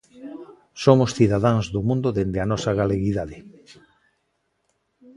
[0.83, 3.37] Somos cidadáns do mundo dende a nosa galeguidade.